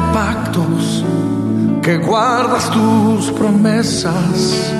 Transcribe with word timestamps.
de 0.00 0.12
pactos, 0.12 1.04
que 1.82 1.96
guardas 1.98 2.70
tus 2.70 3.30
promesas, 3.32 4.72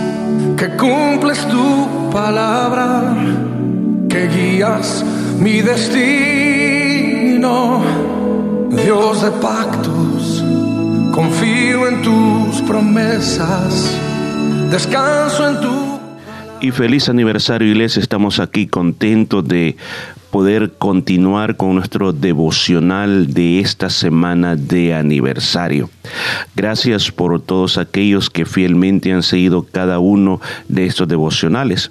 que 0.56 0.68
cumples 0.76 1.46
tu 1.48 2.10
palabra, 2.10 3.14
que 4.08 4.28
guías 4.28 5.04
mi 5.38 5.60
destino. 5.60 6.60
Dios 8.70 9.22
de 9.22 9.30
pactos, 9.32 10.44
confío 11.14 11.88
en 11.88 12.02
tus 12.02 12.62
promesas, 12.62 13.98
descanso 14.70 15.48
en 15.48 15.60
tu... 15.60 15.89
Y 16.62 16.72
feliz 16.72 17.08
aniversario 17.08 17.68
iglesia, 17.68 18.02
estamos 18.02 18.38
aquí 18.38 18.66
contentos 18.66 19.48
de 19.48 19.76
poder 20.30 20.72
continuar 20.72 21.56
con 21.56 21.74
nuestro 21.74 22.12
devocional 22.12 23.32
de 23.32 23.60
esta 23.60 23.88
semana 23.88 24.56
de 24.56 24.94
aniversario. 24.94 25.88
Gracias 26.54 27.10
por 27.10 27.40
todos 27.40 27.78
aquellos 27.78 28.28
que 28.28 28.44
fielmente 28.44 29.10
han 29.10 29.22
seguido 29.22 29.66
cada 29.72 30.00
uno 30.00 30.38
de 30.68 30.84
estos 30.84 31.08
devocionales. 31.08 31.90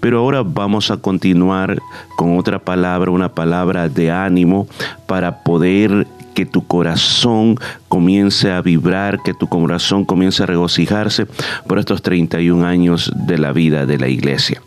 Pero 0.00 0.18
ahora 0.18 0.42
vamos 0.42 0.90
a 0.90 0.98
continuar 0.98 1.78
con 2.16 2.38
otra 2.38 2.58
palabra, 2.58 3.10
una 3.10 3.32
palabra 3.32 3.88
de 3.88 4.10
ánimo 4.10 4.68
para 5.06 5.42
poder 5.42 6.06
que 6.34 6.46
tu 6.46 6.66
corazón 6.66 7.56
comience 7.88 8.50
a 8.50 8.60
vibrar, 8.60 9.22
que 9.22 9.34
tu 9.34 9.48
corazón 9.48 10.04
comience 10.04 10.42
a 10.42 10.46
regocijarse 10.46 11.26
por 11.66 11.78
estos 11.78 12.02
31 12.02 12.64
años 12.64 13.12
de 13.14 13.38
la 13.38 13.52
vida 13.52 13.86
de 13.86 13.98
la 13.98 14.08
iglesia. 14.08 14.62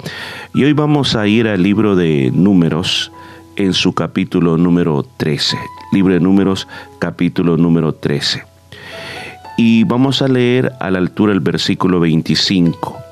Y 0.54 0.64
hoy 0.64 0.74
vamos 0.74 1.16
a 1.16 1.28
ir 1.28 1.48
al 1.48 1.64
libro 1.64 1.96
de 1.96 2.32
números 2.34 3.12
en 3.56 3.74
su 3.74 3.94
capítulo 3.94 4.58
número 4.58 5.04
13. 5.18 5.58
Libro 5.92 6.14
de 6.14 6.20
números 6.20 6.68
capítulo 7.00 7.58
número 7.58 7.94
13. 7.94 8.44
Y 9.58 9.84
vamos 9.84 10.22
a 10.22 10.28
leer 10.28 10.74
a 10.80 10.90
la 10.90 10.98
altura 10.98 11.34
el 11.34 11.40
versículo 11.40 12.00
25. 12.00 13.03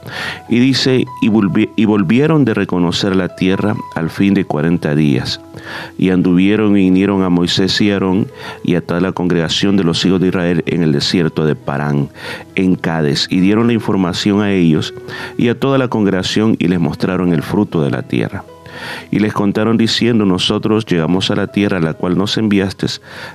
Y 0.50 0.60
dice, 0.60 1.06
y, 1.22 1.86
volvieron 1.86 2.46
de 2.46 2.54
reconocer 2.54 3.16
la 3.16 3.36
tierra 3.36 3.76
al 3.96 4.10
fin 4.10 4.34
de 4.34 4.46
cuarenta 4.46 4.96
días. 4.96 5.40
Y 5.98 6.10
anduvieron 6.10 6.78
y 6.78 6.82
vinieron 6.82 7.24
a 7.24 7.30
Moisés 7.30 7.80
y 7.82 7.92
Aarón 7.92 8.28
y 8.64 8.76
a 8.76 8.82
toda 8.82 9.02
la 9.02 9.12
congregación 9.12 9.78
de 9.78 9.84
los 9.84 10.04
hijos 10.06 10.20
de 10.20 10.30
Israel 10.30 10.64
en 10.66 10.84
el 10.84 10.92
desierto 10.92 11.46
de 11.46 11.56
Parán, 11.56 12.10
en 12.56 12.76
Cádiz, 12.76 13.28
y 13.30 13.40
dieron 13.40 13.68
la 13.68 13.74
información 13.74 14.42
a 14.42 14.52
ellos 14.52 14.94
y 15.38 15.50
a 15.50 15.60
toda 15.60 15.78
la 15.78 15.88
congregación 15.88 16.56
y 16.60 16.68
les 16.68 16.80
mostraron 16.80 17.34
el 17.34 17.44
fruto 17.44 17.84
de 17.84 17.92
la 17.92 18.02
tierra. 18.02 18.44
Y 19.12 19.20
les 19.20 19.34
contaron 19.34 19.78
diciendo, 19.78 20.26
nosotros 20.26 20.86
llegamos 20.86 21.30
a 21.30 21.36
la 21.36 21.48
tierra 21.48 21.78
a 21.78 21.82
la 21.82 21.94
cual 21.94 22.18
nos 22.18 22.38
enviaste, 22.38 22.88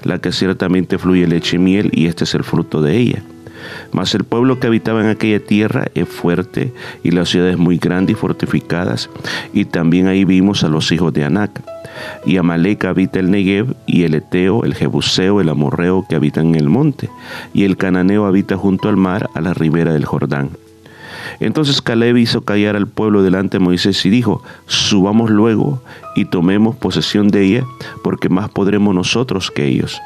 la 0.03 0.19
que 0.19 0.33
ciertamente 0.33 0.98
fluye 0.98 1.27
leche 1.27 1.56
y 1.56 1.58
miel, 1.58 1.91
y 1.92 2.06
este 2.06 2.25
es 2.25 2.34
el 2.34 2.42
fruto 2.42 2.83
de 2.83 2.97
ella. 2.97 3.23
Mas 3.92 4.14
el 4.14 4.25
pueblo 4.25 4.59
que 4.59 4.67
habitaba 4.67 5.00
en 5.00 5.09
aquella 5.09 5.41
tierra 5.41 5.86
es 5.95 6.09
fuerte 6.09 6.72
y 7.03 7.11
las 7.11 7.28
ciudades 7.28 7.56
muy 7.56 7.78
grandes 7.78 8.17
y 8.17 8.19
fortificadas, 8.19 9.11
y 9.53 9.64
también 9.64 10.06
ahí 10.08 10.25
vimos 10.25 10.64
a 10.64 10.69
los 10.69 10.92
hijos 10.92 11.12
de 11.12 11.25
Anac. 11.25 11.62
Y 12.27 12.36
Amalek 12.36 12.84
habita 12.84 13.20
el 13.20 13.31
Negev, 13.31 13.75
y 13.86 14.05
el 14.05 14.14
Eteo, 14.14 14.64
el 14.64 14.75
Jebuseo, 14.75 15.41
el 15.41 15.48
Amorreo 15.48 16.05
que 16.08 16.17
habitan 16.17 16.48
en 16.48 16.56
el 16.56 16.69
monte, 16.69 17.08
y 17.55 17.64
el 17.64 17.77
Cananeo 17.77 18.27
habita 18.27 18.56
junto 18.56 18.89
al 18.89 18.97
mar, 18.97 19.31
a 19.34 19.41
la 19.41 19.55
ribera 19.55 19.92
del 19.92 20.05
Jordán. 20.05 20.51
Entonces 21.41 21.83
Caleb 21.83 22.17
hizo 22.17 22.42
callar 22.42 22.77
al 22.77 22.86
pueblo 22.86 23.23
delante 23.23 23.58
de 23.58 23.64
Moisés 23.64 24.05
y 24.06 24.11
dijo, 24.11 24.42
subamos 24.67 25.30
luego 25.30 25.83
y 26.17 26.25
tomemos 26.25 26.75
posesión 26.75 27.28
de 27.28 27.45
ella, 27.45 27.64
porque 28.03 28.28
más 28.28 28.48
podremos 28.48 28.95
nosotros 28.95 29.50
que 29.50 29.67
ellos. 29.67 30.00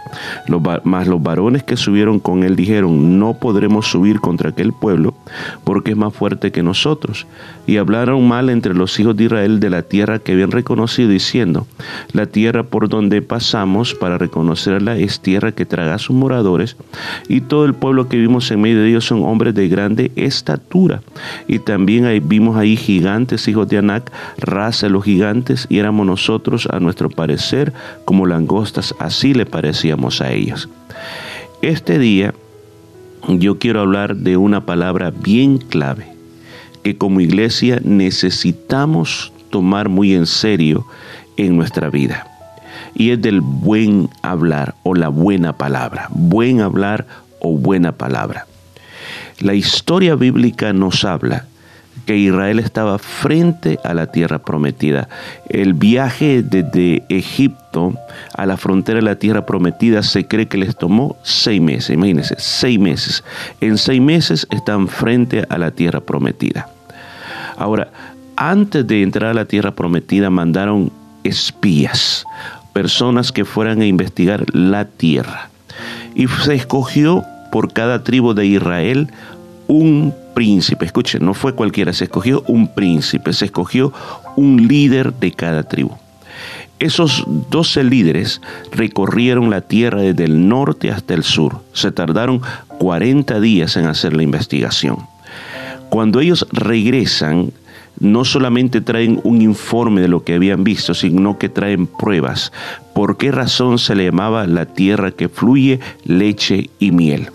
Los, 0.49 0.61
mas 0.85 1.07
los 1.07 1.23
varones 1.23 1.63
que 1.63 1.77
subieron 1.77 2.19
con 2.19 2.43
él 2.43 2.57
dijeron, 2.57 3.19
no 3.19 3.35
podremos 3.35 3.87
subir 3.87 4.21
contra 4.21 4.51
aquel 4.51 4.73
pueblo, 4.73 5.15
porque 5.65 5.93
es 5.93 5.97
más 5.97 6.13
fuerte 6.13 6.51
que 6.51 6.63
nosotros. 6.63 7.27
Y 7.67 7.77
hablaron 7.77 8.27
mal 8.27 8.51
entre 8.51 8.75
los 8.75 8.99
hijos 8.99 9.17
de 9.17 9.25
Israel 9.25 9.61
de 9.61 9.71
la 9.71 9.83
tierra 9.83 10.19
que 10.19 10.33
habían 10.33 10.51
reconocido, 10.51 11.09
diciendo, 11.09 11.67
la 12.13 12.27
tierra 12.27 12.65
por 12.65 12.89
donde 12.89 13.23
pasamos 13.23 13.95
para 13.95 14.19
reconocerla 14.19 14.97
es 14.97 15.21
tierra 15.21 15.53
que 15.53 15.65
traga 15.65 15.95
a 15.95 15.99
sus 15.99 16.17
moradores, 16.17 16.77
y 17.29 17.41
todo 17.43 17.65
el 17.65 17.75
pueblo 17.75 18.09
que 18.09 18.17
vimos 18.17 18.51
en 18.51 18.61
medio 18.61 18.81
de 18.81 18.89
ellos 18.89 19.05
son 19.05 19.23
hombres 19.23 19.55
de 19.55 19.69
grande 19.69 20.11
estatura. 20.17 21.03
Y 21.47 21.61
también 21.61 22.21
vimos 22.27 22.57
ahí 22.57 22.77
gigantes, 22.77 23.47
hijos 23.47 23.69
de 23.69 23.79
Anac, 23.79 24.11
raza 24.39 24.87
de 24.87 24.91
los 24.91 25.05
gigantes, 25.05 25.67
y 25.69 25.79
éramos 25.79 26.00
nosotros, 26.05 26.69
a 26.71 26.81
nuestro 26.81 27.11
parecer, 27.11 27.73
como 28.05 28.27
langostas, 28.27 28.95
así 28.99 29.35
le 29.35 29.47
parecíamos 29.47 30.21
a 30.21 30.33
ellos. 30.33 30.69
Este 31.63 31.99
día 31.99 32.35
yo 33.29 33.59
quiero 33.59 33.81
hablar 33.81 34.17
de 34.17 34.37
una 34.37 34.65
palabra 34.65 35.11
bien 35.11 35.59
clave 35.59 36.07
que 36.83 36.97
como 36.97 37.21
iglesia 37.21 37.81
necesitamos 37.85 39.33
tomar 39.51 39.89
muy 39.89 40.15
en 40.15 40.27
serio 40.27 40.87
en 41.37 41.57
nuestra 41.57 41.91
vida. 41.91 42.27
Y 42.95 43.11
es 43.11 43.21
del 43.21 43.41
buen 43.41 44.09
hablar 44.23 44.75
o 44.83 44.95
la 44.95 45.09
buena 45.09 45.53
palabra. 45.57 46.09
Buen 46.11 46.61
hablar 46.61 47.07
o 47.41 47.57
buena 47.57 47.93
palabra. 47.93 48.47
La 49.39 49.55
historia 49.55 50.15
bíblica 50.15 50.73
nos 50.73 51.05
habla 51.05 51.47
que 52.07 52.17
Israel 52.17 52.59
estaba 52.59 52.99
frente 52.99 53.79
a 53.85 53.95
la 53.95 54.07
tierra 54.07 54.39
prometida. 54.39 55.09
El 55.49 55.75
viaje 55.75 56.43
desde 56.43 57.03
Egipto 57.09 57.95
a 58.35 58.47
la 58.47 58.57
frontera 58.57 58.97
de 58.97 59.05
la 59.05 59.17
tierra 59.17 59.47
prometida 59.47 60.03
se 60.03 60.27
cree 60.27 60.49
que 60.49 60.59
les 60.59 60.77
tomó 60.77 61.17
seis 61.23 61.61
meses. 61.61 61.91
Imagínense, 61.91 62.35
seis 62.39 62.79
meses. 62.79 63.25
En 63.61 63.79
seis 63.79 64.01
meses 64.01 64.47
están 64.51 64.89
frente 64.89 65.45
a 65.49 65.59
la 65.59 65.71
tierra 65.71 66.01
prometida. 66.01 66.69
Ahora, 67.57 67.89
antes 68.37 68.87
de 68.87 69.03
entrar 69.03 69.31
a 69.31 69.35
la 69.35 69.45
tierra 69.45 69.73
prometida 69.73 70.31
mandaron 70.31 70.91
espías, 71.25 72.25
personas 72.73 73.33
que 73.33 73.45
fueran 73.45 73.83
a 73.83 73.87
investigar 73.87 74.47
la 74.55 74.87
tierra. 74.87 75.51
Y 76.15 76.27
se 76.27 76.55
escogió 76.55 77.23
por 77.53 77.73
cada 77.73 78.03
tribu 78.03 78.35
de 78.35 78.47
Israel 78.47 79.11
un 79.69 80.15
príncipe. 80.41 80.87
Escuchen, 80.87 81.23
no 81.23 81.35
fue 81.35 81.55
cualquiera, 81.55 81.93
se 81.93 82.05
escogió 82.05 82.43
un 82.47 82.73
príncipe, 82.73 83.35
se 83.35 83.45
escogió 83.45 83.93
un 84.37 84.69
líder 84.69 85.13
de 85.13 85.33
cada 85.33 85.65
tribu. 85.65 85.91
Esos 86.79 87.27
doce 87.51 87.85
líderes 87.85 88.41
recorrieron 88.73 89.51
la 89.51 89.61
tierra 89.61 90.01
desde 90.01 90.25
el 90.25 90.49
norte 90.49 90.91
hasta 90.91 91.13
el 91.13 91.25
sur. 91.25 91.61
Se 91.75 91.93
tardaron 91.93 92.41
40 92.79 93.39
días 93.39 93.77
en 93.77 93.85
hacer 93.85 94.17
la 94.17 94.23
investigación. 94.23 94.97
Cuando 95.91 96.21
ellos 96.21 96.47
regresan, 96.53 97.53
no 97.99 98.25
solamente 98.25 98.81
traen 98.81 99.21
un 99.25 99.43
informe 99.43 100.01
de 100.01 100.09
lo 100.09 100.25
que 100.25 100.37
habían 100.37 100.65
visto, 100.65 100.95
sino 100.95 101.37
que 101.37 101.51
traen 101.51 101.87
pruebas. 101.87 102.51
¿Por 102.95 103.19
qué 103.19 103.31
razón 103.31 103.79
se 103.79 103.95
le 103.95 104.07
llamaba 104.07 104.47
la 104.47 104.65
tierra 104.65 105.11
que 105.11 105.29
fluye 105.29 105.81
leche 106.07 106.71
y 106.79 106.93
miel? 106.93 107.29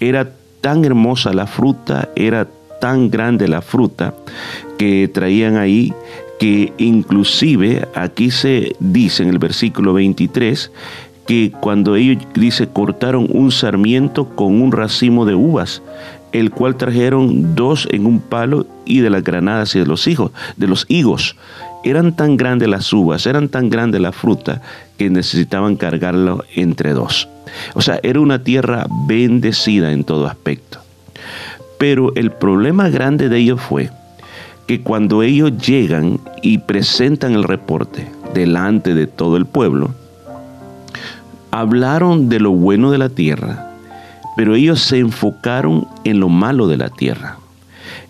Era 0.00 0.30
tan 0.64 0.82
hermosa 0.82 1.34
la 1.34 1.46
fruta, 1.46 2.08
era 2.16 2.48
tan 2.80 3.10
grande 3.10 3.48
la 3.48 3.60
fruta 3.60 4.14
que 4.78 5.10
traían 5.12 5.58
ahí 5.58 5.92
que 6.40 6.72
inclusive 6.78 7.86
aquí 7.94 8.30
se 8.30 8.74
dice 8.80 9.24
en 9.24 9.28
el 9.28 9.38
versículo 9.38 9.92
23 9.92 10.72
que 11.26 11.52
cuando 11.60 11.96
ellos 11.96 12.24
dice 12.34 12.66
cortaron 12.66 13.28
un 13.30 13.52
sarmiento 13.52 14.30
con 14.34 14.62
un 14.62 14.72
racimo 14.72 15.26
de 15.26 15.34
uvas, 15.34 15.82
el 16.34 16.50
cual 16.50 16.74
trajeron 16.74 17.54
dos 17.54 17.86
en 17.92 18.06
un 18.06 18.18
palo 18.18 18.66
y 18.84 19.00
de 19.00 19.08
las 19.08 19.22
granadas 19.22 19.74
y 19.76 19.78
de 19.78 19.86
los 19.86 20.08
hijos, 20.08 20.32
de 20.56 20.66
los 20.66 20.84
higos. 20.88 21.36
Eran 21.84 22.16
tan 22.16 22.36
grandes 22.36 22.68
las 22.68 22.92
uvas, 22.92 23.24
eran 23.26 23.48
tan 23.48 23.70
grande 23.70 24.00
la 24.00 24.10
fruta 24.10 24.60
que 24.98 25.08
necesitaban 25.10 25.76
cargarlo 25.76 26.44
entre 26.56 26.92
dos. 26.92 27.28
O 27.74 27.82
sea, 27.82 28.00
era 28.02 28.18
una 28.18 28.42
tierra 28.42 28.86
bendecida 29.06 29.92
en 29.92 30.02
todo 30.02 30.26
aspecto. 30.26 30.80
Pero 31.78 32.12
el 32.16 32.32
problema 32.32 32.88
grande 32.88 33.28
de 33.28 33.38
ellos 33.38 33.60
fue 33.60 33.90
que 34.66 34.80
cuando 34.80 35.22
ellos 35.22 35.56
llegan 35.58 36.18
y 36.42 36.58
presentan 36.58 37.34
el 37.34 37.44
reporte 37.44 38.10
delante 38.34 38.92
de 38.94 39.06
todo 39.06 39.36
el 39.36 39.46
pueblo, 39.46 39.94
hablaron 41.52 42.28
de 42.28 42.40
lo 42.40 42.50
bueno 42.50 42.90
de 42.90 42.98
la 42.98 43.08
tierra, 43.08 43.73
pero 44.36 44.54
ellos 44.54 44.80
se 44.80 44.98
enfocaron 44.98 45.86
en 46.04 46.20
lo 46.20 46.28
malo 46.28 46.68
de 46.68 46.76
la 46.76 46.88
tierra. 46.88 47.38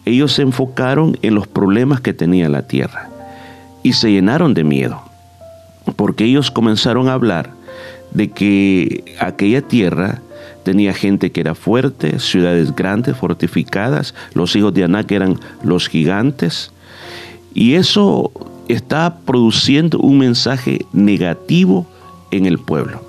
Ellos 0.04 0.32
se 0.32 0.42
enfocaron 0.42 1.18
en 1.22 1.34
los 1.34 1.46
problemas 1.46 2.00
que 2.00 2.12
tenía 2.12 2.48
la 2.48 2.62
tierra 2.62 3.08
y 3.82 3.92
se 3.92 4.10
llenaron 4.10 4.54
de 4.54 4.64
miedo, 4.64 5.02
porque 5.96 6.24
ellos 6.24 6.50
comenzaron 6.50 7.08
a 7.08 7.14
hablar 7.14 7.50
de 8.12 8.30
que 8.30 9.16
aquella 9.18 9.62
tierra 9.62 10.20
tenía 10.62 10.94
gente 10.94 11.30
que 11.30 11.40
era 11.40 11.54
fuerte, 11.54 12.18
ciudades 12.18 12.74
grandes, 12.74 13.16
fortificadas, 13.16 14.14
los 14.32 14.56
hijos 14.56 14.72
de 14.72 14.84
Anak 14.84 15.10
eran 15.12 15.38
los 15.62 15.88
gigantes, 15.88 16.72
y 17.52 17.74
eso 17.74 18.32
está 18.68 19.18
produciendo 19.24 19.98
un 19.98 20.18
mensaje 20.18 20.86
negativo 20.92 21.86
en 22.30 22.46
el 22.46 22.58
pueblo. 22.58 23.02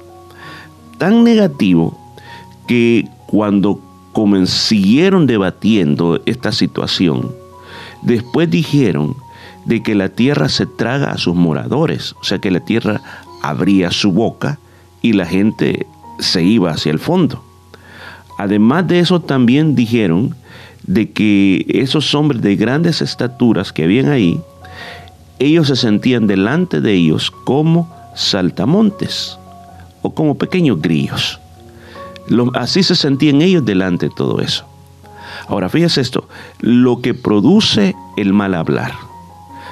Tan 0.98 1.24
negativo 1.24 1.98
que 2.68 3.08
cuando 3.28 3.80
siguieron 4.46 5.28
debatiendo 5.28 6.22
esta 6.26 6.52
situación, 6.52 7.32
después 8.02 8.50
dijeron 8.50 9.16
de 9.66 9.84
que 9.84 9.96
la 9.96 10.10
tierra 10.10 10.48
se 10.48 10.66
traga 10.66 11.12
a 11.12 11.18
sus 11.18 11.36
moradores, 11.36 12.16
o 12.22 12.24
sea 12.24 12.40
que 12.40 12.52
la 12.52 12.60
tierra 12.60 13.02
abría 13.42 13.92
su 13.92 14.12
boca 14.12 14.60
y 15.02 15.14
la 15.14 15.26
gente 15.26 15.86
se 16.20 16.44
iba 16.44 16.72
hacia 16.72 16.92
el 16.92 17.00
fondo. 17.00 17.44
Además 18.38 18.88
de 18.88 19.00
eso 19.00 19.22
también 19.22 19.76
dijeron 19.76 20.36
de 20.84 21.12
que 21.12 21.66
esos 21.68 22.14
hombres 22.14 22.42
de 22.42 22.56
grandes 22.56 23.02
estaturas 23.02 23.74
que 23.74 23.84
habían 23.84 24.10
ahí, 24.10 24.40
ellos 25.40 25.68
se 25.68 25.76
sentían 25.76 26.28
delante 26.28 26.80
de 26.80 26.94
ellos 26.94 27.32
como 27.32 27.90
saltamontes 28.16 29.38
o 30.02 30.14
como 30.14 30.38
pequeños 30.38 30.82
grillos. 30.82 31.40
Así 32.54 32.84
se 32.84 32.96
sentían 32.96 33.42
ellos 33.42 33.66
delante 33.66 34.10
de 34.10 34.16
todo 34.16 34.40
eso. 34.40 34.66
Ahora, 35.48 35.70
fíjese 35.70 36.02
esto, 36.02 36.28
lo 36.60 37.02
que 37.02 37.14
produce 37.14 37.96
el 38.18 38.34
mal 38.34 38.56
hablar, 38.56 38.94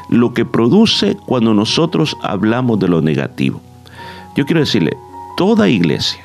lo 0.10 0.34
que 0.34 0.46
produce 0.46 1.18
cuando 1.26 1.54
nosotros 1.54 2.16
hablamos 2.22 2.80
de 2.80 2.88
lo 2.88 3.02
negativo. 3.02 3.62
Yo 4.36 4.46
quiero 4.46 4.60
decirle, 4.60 4.96
toda 5.38 5.70
iglesia 5.70 6.24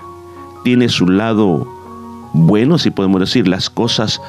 tiene 0.64 0.88
su 0.88 1.08
lado 1.08 1.66
bueno, 2.32 2.78
si 2.78 2.90
podemos 2.90 3.20
decir, 3.20 3.48
las 3.48 3.70
cosas 3.70 4.20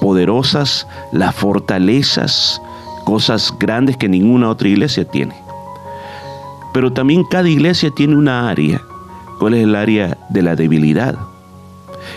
poderosas, 0.00 0.86
las 1.12 1.34
fortalezas, 1.34 2.60
cosas 3.04 3.54
grandes 3.58 3.96
que 3.96 4.08
ninguna 4.08 4.48
otra 4.50 4.68
iglesia 4.68 5.04
tiene. 5.04 5.34
Pero 6.72 6.92
también 6.92 7.24
cada 7.24 7.48
iglesia 7.48 7.90
tiene 7.90 8.16
una 8.16 8.48
área. 8.48 8.82
¿Cuál 9.38 9.54
es 9.54 9.64
el 9.64 9.76
área 9.76 10.18
de 10.30 10.42
la 10.42 10.56
debilidad? 10.56 11.16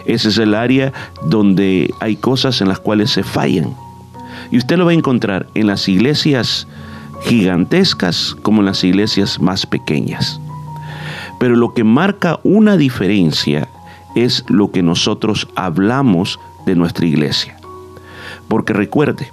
Ese 0.07 0.29
es 0.29 0.37
el 0.37 0.55
área 0.55 0.93
donde 1.25 1.93
hay 1.99 2.15
cosas 2.15 2.61
en 2.61 2.69
las 2.69 2.79
cuales 2.79 3.11
se 3.11 3.23
fallan. 3.23 3.75
Y 4.51 4.57
usted 4.57 4.77
lo 4.77 4.85
va 4.85 4.91
a 4.91 4.95
encontrar 4.95 5.47
en 5.53 5.67
las 5.67 5.87
iglesias 5.89 6.67
gigantescas 7.23 8.35
como 8.41 8.61
en 8.61 8.67
las 8.67 8.83
iglesias 8.83 9.39
más 9.39 9.65
pequeñas. 9.65 10.39
Pero 11.39 11.55
lo 11.55 11.73
que 11.73 11.83
marca 11.83 12.39
una 12.43 12.77
diferencia 12.77 13.67
es 14.15 14.45
lo 14.47 14.71
que 14.71 14.81
nosotros 14.81 15.47
hablamos 15.55 16.39
de 16.65 16.75
nuestra 16.75 17.05
iglesia. 17.05 17.57
Porque 18.47 18.73
recuerde, 18.73 19.29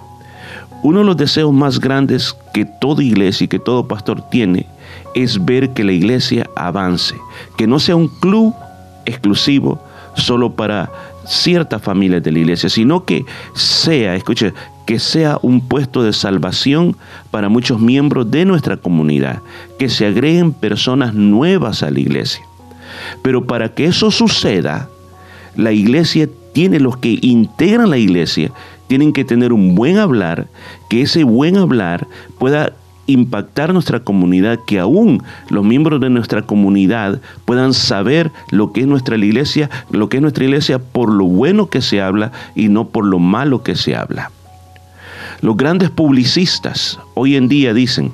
uno 0.82 0.98
de 1.00 1.06
los 1.06 1.16
deseos 1.16 1.52
más 1.52 1.78
grandes 1.78 2.36
que 2.52 2.64
toda 2.64 3.02
iglesia 3.02 3.44
y 3.44 3.48
que 3.48 3.60
todo 3.60 3.86
pastor 3.86 4.28
tiene 4.28 4.66
es 5.14 5.42
ver 5.44 5.70
que 5.70 5.84
la 5.84 5.92
iglesia 5.92 6.50
avance, 6.56 7.14
que 7.56 7.66
no 7.66 7.78
sea 7.78 7.96
un 7.96 8.08
club 8.08 8.54
exclusivo 9.06 9.80
solo 10.14 10.54
para 10.54 10.90
ciertas 11.26 11.82
familias 11.82 12.22
de 12.22 12.32
la 12.32 12.38
iglesia, 12.40 12.68
sino 12.68 13.04
que 13.04 13.24
sea, 13.54 14.14
escuche, 14.14 14.52
que 14.86 14.98
sea 14.98 15.38
un 15.42 15.60
puesto 15.60 16.02
de 16.02 16.12
salvación 16.12 16.96
para 17.30 17.48
muchos 17.48 17.80
miembros 17.80 18.30
de 18.30 18.44
nuestra 18.44 18.76
comunidad, 18.76 19.40
que 19.78 19.88
se 19.88 20.06
agreguen 20.06 20.52
personas 20.52 21.14
nuevas 21.14 21.82
a 21.82 21.90
la 21.90 22.00
iglesia. 22.00 22.44
Pero 23.22 23.46
para 23.46 23.74
que 23.74 23.86
eso 23.86 24.10
suceda, 24.10 24.88
la 25.56 25.72
iglesia 25.72 26.28
tiene 26.52 26.80
los 26.80 26.96
que 26.98 27.18
integran 27.22 27.90
la 27.90 27.98
iglesia, 27.98 28.52
tienen 28.86 29.12
que 29.12 29.24
tener 29.24 29.52
un 29.52 29.74
buen 29.74 29.98
hablar, 29.98 30.46
que 30.88 31.02
ese 31.02 31.24
buen 31.24 31.56
hablar 31.56 32.06
pueda 32.38 32.72
impactar 33.06 33.72
nuestra 33.72 34.00
comunidad, 34.00 34.58
que 34.66 34.78
aún 34.78 35.22
los 35.48 35.64
miembros 35.64 36.00
de 36.00 36.10
nuestra 36.10 36.42
comunidad 36.42 37.20
puedan 37.44 37.74
saber 37.74 38.30
lo 38.50 38.72
que 38.72 38.82
es 38.82 38.86
nuestra 38.86 39.16
iglesia, 39.16 39.70
lo 39.90 40.08
que 40.08 40.18
es 40.18 40.22
nuestra 40.22 40.44
iglesia 40.44 40.78
por 40.78 41.12
lo 41.12 41.26
bueno 41.26 41.68
que 41.68 41.82
se 41.82 42.00
habla 42.00 42.32
y 42.54 42.68
no 42.68 42.88
por 42.88 43.04
lo 43.04 43.18
malo 43.18 43.62
que 43.62 43.76
se 43.76 43.94
habla. 43.94 44.30
Los 45.40 45.56
grandes 45.56 45.90
publicistas 45.90 46.98
hoy 47.14 47.36
en 47.36 47.48
día 47.48 47.74
dicen 47.74 48.12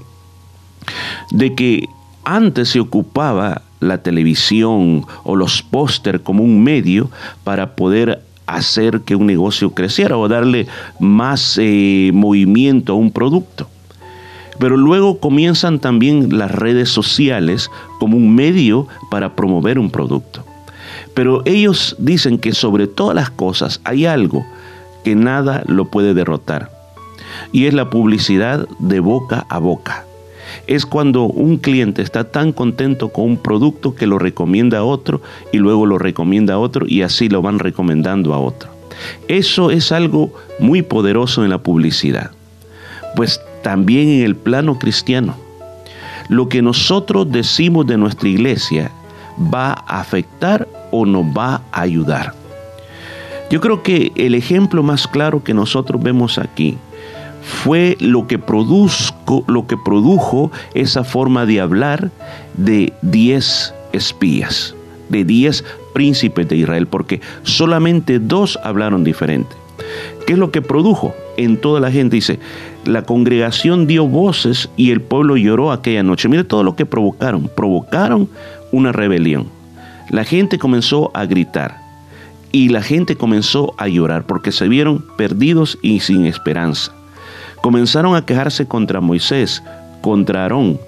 de 1.30 1.54
que 1.54 1.84
antes 2.24 2.70
se 2.70 2.80
ocupaba 2.80 3.62
la 3.80 3.98
televisión 4.02 5.06
o 5.24 5.36
los 5.36 5.62
póster 5.62 6.22
como 6.22 6.42
un 6.42 6.62
medio 6.62 7.10
para 7.44 7.76
poder 7.76 8.22
hacer 8.46 9.02
que 9.02 9.14
un 9.14 9.26
negocio 9.26 9.70
creciera 9.70 10.16
o 10.16 10.28
darle 10.28 10.66
más 10.98 11.58
eh, 11.60 12.10
movimiento 12.12 12.92
a 12.92 12.96
un 12.96 13.10
producto. 13.10 13.68
Pero 14.60 14.76
luego 14.76 15.18
comienzan 15.18 15.80
también 15.80 16.36
las 16.36 16.50
redes 16.52 16.90
sociales 16.90 17.70
como 17.98 18.18
un 18.18 18.34
medio 18.34 18.86
para 19.10 19.34
promover 19.34 19.78
un 19.78 19.90
producto. 19.90 20.44
Pero 21.14 21.42
ellos 21.46 21.96
dicen 21.98 22.38
que 22.38 22.52
sobre 22.52 22.86
todas 22.86 23.16
las 23.16 23.30
cosas 23.30 23.80
hay 23.84 24.04
algo 24.04 24.46
que 25.02 25.14
nada 25.14 25.62
lo 25.66 25.86
puede 25.86 26.12
derrotar. 26.12 26.70
Y 27.52 27.66
es 27.66 27.74
la 27.74 27.88
publicidad 27.88 28.68
de 28.78 29.00
boca 29.00 29.46
a 29.48 29.58
boca. 29.58 30.04
Es 30.66 30.84
cuando 30.84 31.24
un 31.24 31.56
cliente 31.56 32.02
está 32.02 32.30
tan 32.30 32.52
contento 32.52 33.08
con 33.08 33.24
un 33.24 33.36
producto 33.38 33.94
que 33.94 34.06
lo 34.06 34.18
recomienda 34.18 34.78
a 34.78 34.84
otro 34.84 35.22
y 35.52 35.58
luego 35.58 35.86
lo 35.86 35.98
recomienda 35.98 36.54
a 36.54 36.58
otro 36.58 36.86
y 36.86 37.00
así 37.02 37.30
lo 37.30 37.40
van 37.40 37.60
recomendando 37.60 38.34
a 38.34 38.38
otro. 38.38 38.68
Eso 39.26 39.70
es 39.70 39.90
algo 39.90 40.34
muy 40.58 40.82
poderoso 40.82 41.44
en 41.44 41.50
la 41.50 41.58
publicidad. 41.58 42.32
Pues 43.16 43.40
también 43.62 44.08
en 44.08 44.22
el 44.22 44.36
plano 44.36 44.78
cristiano. 44.78 45.34
Lo 46.28 46.48
que 46.48 46.62
nosotros 46.62 47.30
decimos 47.30 47.86
de 47.86 47.96
nuestra 47.96 48.28
iglesia 48.28 48.90
va 49.52 49.72
a 49.86 50.00
afectar 50.00 50.68
o 50.90 51.06
nos 51.06 51.24
va 51.24 51.62
a 51.72 51.80
ayudar. 51.80 52.34
Yo 53.50 53.60
creo 53.60 53.82
que 53.82 54.12
el 54.14 54.34
ejemplo 54.34 54.82
más 54.82 55.08
claro 55.08 55.42
que 55.42 55.54
nosotros 55.54 56.00
vemos 56.00 56.38
aquí 56.38 56.78
fue 57.42 57.96
lo 58.00 58.26
que, 58.26 58.38
produzco, 58.38 59.44
lo 59.48 59.66
que 59.66 59.76
produjo 59.76 60.52
esa 60.74 61.04
forma 61.04 61.46
de 61.46 61.60
hablar 61.60 62.10
de 62.54 62.92
diez 63.02 63.74
espías, 63.92 64.74
de 65.08 65.24
diez 65.24 65.64
príncipes 65.94 66.48
de 66.48 66.56
Israel, 66.56 66.86
porque 66.86 67.20
solamente 67.42 68.18
dos 68.20 68.58
hablaron 68.62 69.02
diferente. 69.02 69.59
¿Qué 70.26 70.34
es 70.34 70.38
lo 70.38 70.50
que 70.50 70.62
produjo? 70.62 71.14
En 71.36 71.56
toda 71.60 71.80
la 71.80 71.90
gente 71.90 72.16
dice, 72.16 72.38
la 72.84 73.02
congregación 73.02 73.86
dio 73.86 74.06
voces 74.06 74.68
y 74.76 74.90
el 74.90 75.00
pueblo 75.00 75.36
lloró 75.36 75.72
aquella 75.72 76.02
noche. 76.02 76.28
Mire 76.28 76.44
todo 76.44 76.62
lo 76.62 76.76
que 76.76 76.86
provocaron. 76.86 77.50
Provocaron 77.54 78.28
una 78.72 78.92
rebelión. 78.92 79.48
La 80.10 80.24
gente 80.24 80.58
comenzó 80.58 81.10
a 81.14 81.24
gritar 81.26 81.78
y 82.52 82.68
la 82.68 82.82
gente 82.82 83.16
comenzó 83.16 83.74
a 83.78 83.88
llorar 83.88 84.26
porque 84.26 84.52
se 84.52 84.68
vieron 84.68 85.04
perdidos 85.16 85.78
y 85.82 86.00
sin 86.00 86.26
esperanza. 86.26 86.92
Comenzaron 87.62 88.16
a 88.16 88.24
quejarse 88.24 88.66
contra 88.66 89.00
Moisés, 89.00 89.62
contra 90.00 90.42
Aarón, 90.42 90.80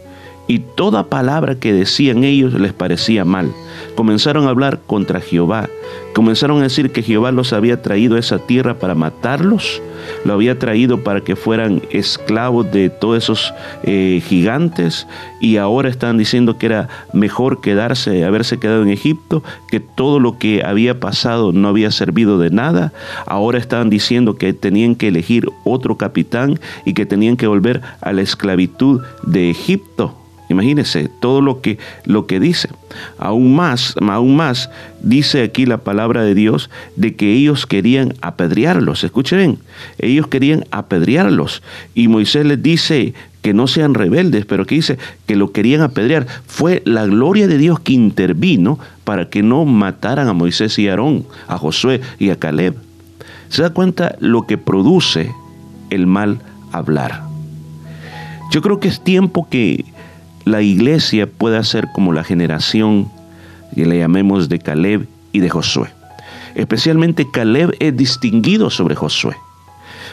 y 0.47 0.59
toda 0.59 1.09
palabra 1.09 1.55
que 1.55 1.73
decían 1.73 2.25
ellos 2.25 2.55
les 2.55 2.73
parecía 2.73 3.25
mal. 3.25 3.53
Comenzaron 3.95 4.47
a 4.47 4.51
hablar 4.51 4.81
contra 4.87 5.21
Jehová. 5.21 5.69
Comenzaron 6.15 6.61
a 6.61 6.65
decir 6.65 6.91
que 6.91 7.03
Jehová 7.03 7.33
los 7.33 7.53
había 7.53 7.83
traído 7.83 8.17
a 8.17 8.19
esa 8.19 8.39
tierra 8.39 8.79
para 8.79 8.95
matarlos, 8.95 9.81
lo 10.25 10.35
había 10.35 10.59
traído 10.59 11.03
para 11.03 11.23
que 11.23 11.37
fueran 11.37 11.83
esclavos 11.91 12.71
de 12.71 12.91
todos 12.91 13.23
esos 13.23 13.55
eh, 13.85 14.23
gigantes 14.27 15.07
y 15.41 15.57
ahora 15.57 15.89
están 15.89 16.19
diciendo 16.19 16.59
que 16.59 16.67
era 16.67 16.89
mejor 17.13 17.61
quedarse, 17.61 18.25
haberse 18.25 18.59
quedado 18.59 18.83
en 18.83 18.91
Egipto, 18.91 19.43
que 19.69 19.81
todo 19.81 20.21
lo 20.21 20.39
que 20.39 20.63
había 20.65 21.01
pasado 21.01 21.53
no 21.53 21.69
había 21.69 21.91
servido 21.91 22.39
de 22.39 22.51
nada. 22.51 22.93
Ahora 23.27 23.59
estaban 23.59 23.91
diciendo 23.91 24.37
que 24.37 24.53
tenían 24.53 24.95
que 24.95 25.09
elegir 25.09 25.49
otro 25.65 25.97
capitán 25.97 26.61
y 26.85 26.93
que 26.93 27.07
tenían 27.07 27.37
que 27.37 27.47
volver 27.47 27.81
a 28.01 28.13
la 28.13 28.23
esclavitud 28.23 29.01
de 29.23 29.51
Egipto. 29.51 30.15
Imagínense 30.49 31.09
todo 31.21 31.41
lo 31.41 31.61
que, 31.61 31.79
lo 32.05 32.27
que 32.27 32.41
dice. 32.41 32.69
Aún 33.19 33.57
más, 33.57 33.95
aún 34.01 34.37
más, 34.37 34.71
dice 35.01 35.43
aquí 35.43 35.67
la 35.67 35.79
palabra 35.79 36.23
de 36.23 36.35
Dios 36.35 36.69
de 36.97 37.15
que 37.15 37.33
ellos 37.33 37.67
querían 37.67 38.15
apedrearlos. 38.21 39.05
Escuchen 39.05 39.59
ellos 39.99 40.27
querían 40.27 40.65
apedrearlos. 40.71 41.63
Y 41.95 42.09
Moisés 42.09 42.45
les 42.45 42.63
dice 42.63 43.15
que 43.41 43.55
no 43.55 43.67
sean 43.67 43.95
rebeldes, 43.95 44.45
pero 44.47 44.67
que 44.67 44.77
dice 44.77 44.99
que 45.27 45.37
lo 45.37 45.53
querían 45.53 45.81
apedrear. 45.81 46.27
Fue 46.47 46.83
la 46.85 47.07
gloria 47.07 47.49
de 47.49 47.59
Dios 47.59 47.81
que 47.81 47.93
intervino 47.93 48.79
para 49.05 49.29
que 49.31 49.43
no 49.43 49.65
mataran 49.65 50.29
a 50.29 50.33
Moisés 50.33 50.79
y 50.79 50.89
Aarón, 50.89 51.27
a 51.49 51.59
Josué 51.59 52.01
y 52.19 52.31
a 52.31 52.37
Caleb. 52.37 52.77
¿Se 53.49 53.63
da 53.63 53.71
cuenta 53.71 54.17
lo 54.21 54.47
que 54.47 54.59
produce 54.59 55.31
el 55.91 56.07
mal 56.07 56.41
hablar? 56.73 57.25
Yo 58.53 58.61
creo 58.61 58.81
que 58.81 58.89
es 58.89 59.03
tiempo 59.03 59.49
que 59.49 59.85
la 60.45 60.63
iglesia 60.63 61.27
pueda 61.27 61.63
ser 61.65 61.89
como 61.93 62.13
la 62.13 62.25
generación 62.25 63.11
que 63.75 63.87
le 63.87 63.99
llamemos 63.99 64.49
de 64.49 64.59
Caleb 64.59 65.07
y 65.33 65.41
de 65.41 65.51
Josué. 65.51 65.89
Especialmente 66.55 67.27
Caleb 67.31 67.75
es 67.79 67.97
distinguido 67.97 68.71
sobre 68.71 68.95
Josué. 68.95 69.37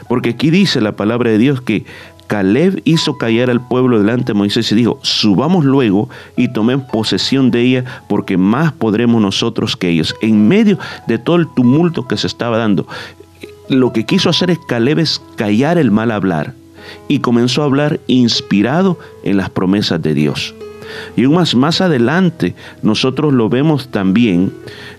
Porque 0.08 0.32
aquí 0.32 0.50
dice 0.50 0.82
la 0.82 0.94
palabra 0.94 1.30
de 1.30 1.38
Dios 1.38 1.62
que 1.62 1.86
Caleb 2.28 2.82
hizo 2.86 3.18
callar 3.18 3.50
al 3.50 3.60
pueblo 3.68 3.98
delante 3.98 4.28
de 4.28 4.34
Moisés 4.36 4.72
y 4.72 4.76
dijo, 4.76 5.00
subamos 5.02 5.66
luego 5.66 6.10
y 6.38 6.48
tomemos 6.54 6.86
posesión 6.92 7.52
de 7.52 7.62
ella 7.62 8.04
porque 8.08 8.38
más 8.38 8.72
podremos 8.72 9.22
nosotros 9.22 9.76
que 9.76 9.90
ellos. 9.90 10.16
En 10.22 10.48
medio 10.48 10.78
de 11.08 11.18
todo 11.18 11.36
el 11.38 11.48
tumulto 11.56 12.08
que 12.08 12.18
se 12.18 12.28
estaba 12.28 12.58
dando, 12.58 12.88
lo 13.68 13.92
que 13.92 14.06
quiso 14.06 14.30
hacer 14.30 14.52
es 14.52 14.60
Caleb 14.68 15.00
es 15.00 15.22
callar 15.36 15.78
el 15.78 15.92
mal 15.92 16.12
hablar 16.12 16.54
y 17.08 17.20
comenzó 17.20 17.62
a 17.62 17.66
hablar 17.66 18.00
inspirado 18.08 18.98
en 19.24 19.38
las 19.38 19.50
promesas 19.50 20.02
de 20.02 20.14
Dios. 20.14 20.54
Y 21.16 21.28
más, 21.28 21.56
más 21.56 21.82
adelante 21.82 22.56
nosotros 22.82 23.34
lo 23.34 23.50
vemos 23.50 23.90
también 23.90 24.52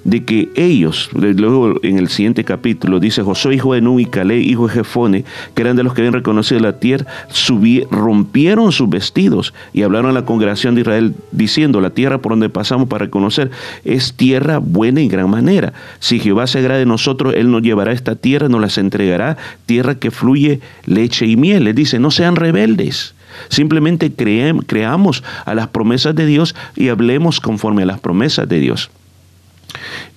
de 0.04 0.24
que 0.24 0.48
ellos, 0.54 1.10
luego 1.12 1.74
en 1.82 1.98
el 1.98 2.08
siguiente 2.08 2.44
capítulo, 2.44 3.00
dice 3.00 3.22
Josué, 3.22 3.56
hijo 3.56 3.74
de 3.74 3.80
Nun 3.80 4.00
y 4.00 4.06
Calé, 4.06 4.38
hijo 4.38 4.66
de 4.66 4.74
Jefone, 4.74 5.24
que 5.54 5.62
eran 5.62 5.76
de 5.76 5.82
los 5.82 5.94
que 5.94 6.02
habían 6.02 6.14
reconocido 6.14 6.60
la 6.60 6.78
tierra, 6.78 7.06
rompieron 7.90 8.72
sus 8.72 8.88
vestidos 8.88 9.52
y 9.72 9.82
hablaron 9.82 10.10
a 10.10 10.14
la 10.14 10.24
congregación 10.24 10.74
de 10.74 10.82
Israel 10.82 11.14
diciendo, 11.32 11.80
la 11.80 11.90
tierra 11.90 12.18
por 12.18 12.32
donde 12.32 12.48
pasamos 12.48 12.88
para 12.88 13.04
reconocer 13.04 13.50
es 13.84 14.14
tierra 14.14 14.58
buena 14.58 15.00
y 15.00 15.08
gran 15.08 15.30
manera. 15.30 15.72
Si 15.98 16.18
Jehová 16.18 16.46
se 16.46 16.58
agrade 16.58 16.80
de 16.80 16.86
nosotros, 16.86 17.34
Él 17.34 17.50
nos 17.50 17.62
llevará 17.62 17.92
esta 17.92 18.16
tierra, 18.16 18.48
nos 18.48 18.60
las 18.60 18.78
entregará, 18.78 19.36
tierra 19.66 19.96
que 19.96 20.10
fluye 20.10 20.60
leche 20.86 21.26
y 21.26 21.36
miel. 21.36 21.64
Les 21.64 21.74
dice, 21.74 21.98
no 21.98 22.10
sean 22.10 22.36
rebeldes. 22.36 23.14
Simplemente 23.48 24.12
creamos 24.12 25.22
a 25.44 25.54
las 25.54 25.68
promesas 25.68 26.14
de 26.14 26.26
Dios 26.26 26.54
y 26.76 26.88
hablemos 26.88 27.40
conforme 27.40 27.82
a 27.82 27.86
las 27.86 28.00
promesas 28.00 28.48
de 28.48 28.60
Dios. 28.60 28.90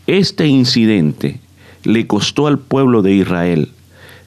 Este 0.08 0.48
incidente 0.48 1.40
le 1.84 2.08
costó 2.08 2.48
al 2.48 2.60
pueblo 2.60 3.02
de 3.02 3.14
Israel 3.14 3.72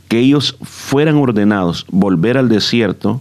que 0.09 0.21
ellos 0.21 0.57
fueran 0.63 1.17
ordenados 1.17 1.85
volver 1.91 2.39
al 2.39 2.49
desierto 2.49 3.21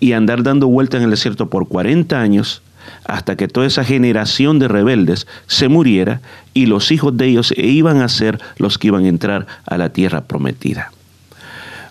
y 0.00 0.12
andar 0.12 0.42
dando 0.42 0.68
vueltas 0.68 0.98
en 0.98 1.04
el 1.04 1.10
desierto 1.10 1.50
por 1.50 1.68
40 1.68 2.20
años 2.20 2.62
hasta 3.04 3.36
que 3.36 3.48
toda 3.48 3.66
esa 3.66 3.84
generación 3.84 4.58
de 4.58 4.68
rebeldes 4.68 5.26
se 5.46 5.68
muriera 5.68 6.20
y 6.52 6.66
los 6.66 6.90
hijos 6.90 7.16
de 7.16 7.26
ellos 7.26 7.52
iban 7.56 8.00
a 8.00 8.08
ser 8.08 8.40
los 8.58 8.78
que 8.78 8.88
iban 8.88 9.04
a 9.04 9.08
entrar 9.08 9.46
a 9.66 9.78
la 9.78 9.90
tierra 9.90 10.24
prometida. 10.24 10.92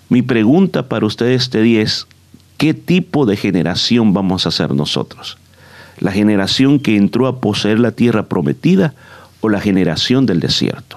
Mi 0.10 0.22
pregunta 0.22 0.88
para 0.90 1.06
ustedes 1.06 1.44
este 1.44 1.62
día 1.62 1.82
es, 1.82 2.08
¿qué 2.64 2.74
tipo 2.74 3.26
de 3.26 3.36
generación 3.36 4.14
vamos 4.14 4.48
a 4.48 4.52
ser 4.52 4.74
nosotros? 4.74 5.38
¿La 6.00 6.14
generación 6.14 6.80
que 6.80 6.96
entró 6.96 7.28
a 7.28 7.42
poseer 7.42 7.78
la 7.78 7.92
tierra 7.92 8.30
prometida 8.30 8.94
o 9.42 9.50
la 9.50 9.60
generación 9.60 10.26
del 10.26 10.40
desierto? 10.40 10.96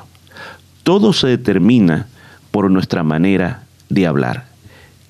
Todo 0.84 1.12
se 1.12 1.26
determina 1.26 2.06
por 2.52 2.70
nuestra 2.70 3.02
manera 3.02 3.64
de 3.88 4.06
hablar. 4.06 4.46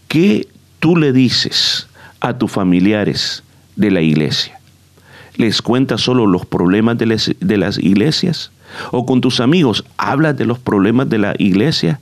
¿Qué 0.09 0.49
tú 0.81 0.97
le 0.97 1.13
dices 1.13 1.89
a 2.21 2.39
tus 2.39 2.51
familiares 2.53 3.43
de 3.77 3.91
la 3.91 4.01
iglesia? 4.01 4.59
¿Les 5.37 5.61
cuentas 5.61 6.01
solo 6.01 6.27
los 6.27 6.47
problemas 6.47 6.97
de, 6.97 7.37
de 7.39 7.57
las 7.59 7.77
iglesias? 7.77 8.51
¿O 8.93 9.05
con 9.05 9.21
tus 9.21 9.41
amigos 9.41 9.85
hablas 9.99 10.39
de 10.39 10.47
los 10.47 10.59
problemas 10.59 11.11
de 11.11 11.19
la 11.19 11.35
iglesia? 11.37 12.01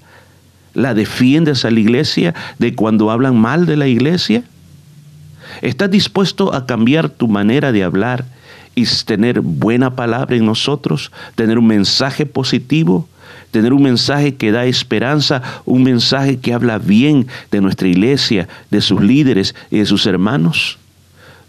¿La 0.74 0.92
defiendes 0.92 1.64
a 1.64 1.70
la 1.70 1.80
iglesia 1.80 2.34
de 2.58 2.74
cuando 2.74 3.10
hablan 3.10 3.36
mal 3.36 3.64
de 3.64 3.76
la 3.76 3.86
iglesia? 3.86 4.42
¿Estás 5.62 5.90
dispuesto 5.90 6.52
a 6.52 6.66
cambiar 6.66 7.08
tu 7.08 7.28
manera 7.28 7.72
de 7.72 7.84
hablar 7.84 8.24
y 8.74 8.84
tener 9.06 9.40
buena 9.40 9.94
palabra 9.94 10.34
en 10.34 10.46
nosotros? 10.46 11.12
¿Tener 11.36 11.58
un 11.58 11.68
mensaje 11.68 12.26
positivo? 12.26 13.08
¿Tener 13.52 13.72
un 13.72 13.84
mensaje 13.84 14.34
que 14.34 14.50
da 14.50 14.66
esperanza? 14.66 15.42
¿Un 15.64 15.84
mensaje 15.84 16.38
que 16.38 16.52
habla 16.52 16.78
bien 16.78 17.28
de 17.52 17.60
nuestra 17.60 17.86
iglesia, 17.86 18.48
de 18.70 18.80
sus 18.80 19.00
líderes 19.00 19.54
y 19.70 19.78
de 19.78 19.86
sus 19.86 20.06
hermanos? 20.06 20.78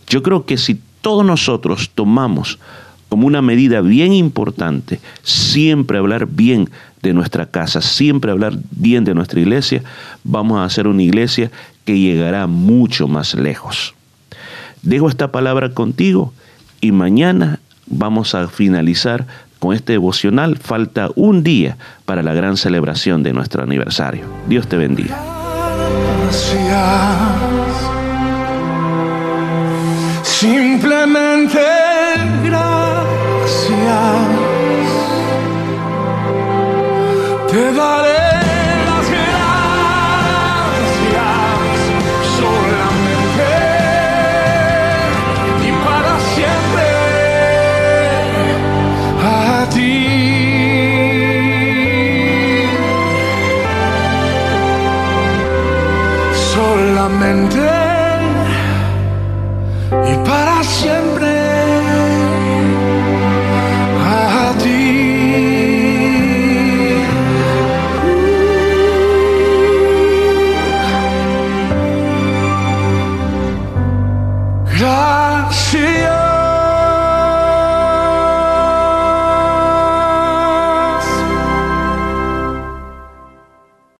Yo 0.07 0.21
creo 0.21 0.45
que 0.45 0.57
si 0.57 0.79
todos 1.01 1.25
nosotros 1.25 1.89
tomamos 1.95 2.59
como 3.09 3.25
una 3.25 3.41
medida 3.41 3.81
bien 3.81 4.13
importante, 4.13 4.99
siempre 5.23 5.97
hablar 5.97 6.27
bien 6.27 6.69
de 7.05 7.13
nuestra 7.13 7.45
casa, 7.45 7.81
siempre 7.81 8.31
hablar 8.31 8.57
bien 8.71 9.03
de 9.03 9.13
nuestra 9.13 9.39
iglesia, 9.39 9.83
vamos 10.23 10.59
a 10.59 10.65
hacer 10.65 10.87
una 10.87 11.03
iglesia 11.03 11.51
que 11.85 11.99
llegará 11.99 12.47
mucho 12.47 13.07
más 13.07 13.35
lejos. 13.35 13.93
Dejo 14.81 15.07
esta 15.07 15.31
palabra 15.31 15.73
contigo 15.73 16.33
y 16.81 16.91
mañana 16.91 17.59
vamos 17.87 18.35
a 18.35 18.47
finalizar 18.47 19.25
con 19.59 19.75
este 19.75 19.93
devocional. 19.93 20.57
Falta 20.57 21.09
un 21.15 21.43
día 21.43 21.77
para 22.05 22.23
la 22.23 22.33
gran 22.33 22.57
celebración 22.57 23.23
de 23.23 23.33
nuestro 23.33 23.63
aniversario. 23.63 24.25
Dios 24.47 24.67
te 24.67 24.77
bendiga. 24.77 25.17
Simplemente 30.23 31.59
Te 33.67 34.34
y 59.91 60.27
para 60.27 60.63
siempre. 60.63 61.14